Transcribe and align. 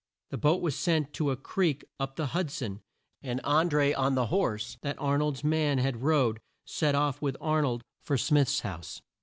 The 0.31 0.37
boat 0.39 0.63
was 0.63 0.75
sent 0.75 1.13
to 1.13 1.29
a 1.29 1.37
creek 1.37 1.85
up 1.99 2.15
the 2.15 2.25
Hud 2.33 2.49
son, 2.49 2.81
and 3.21 3.39
An 3.43 3.69
dré 3.69 3.95
on 3.95 4.15
the 4.15 4.25
horse 4.33 4.79
that 4.81 4.99
Ar 4.99 5.19
nold's 5.19 5.43
man 5.43 5.77
had 5.77 6.01
rode, 6.01 6.39
set 6.65 6.95
off 6.95 7.21
with 7.21 7.37
Ar 7.39 7.61
nold 7.61 7.83
for 8.01 8.17
Smith's 8.17 8.61
house. 8.61 9.03